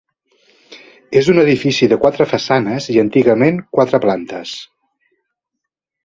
És 1.19 1.27
un 1.33 1.41
edifici 1.41 1.89
de 1.91 1.99
quatre 2.05 2.25
façanes 2.31 2.87
i 2.93 2.97
antigament 3.01 3.59
quatre 3.77 3.99
plantes. 4.07 4.55